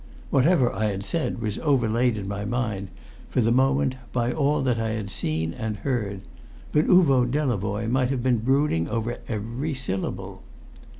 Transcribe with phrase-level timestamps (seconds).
[0.31, 2.87] Whatever I had said was overlaid in my mind,
[3.29, 6.21] for the moment, by all that I had since seen and heard.
[6.71, 10.41] But Uvo Delavoye might have been brooding over every syllable.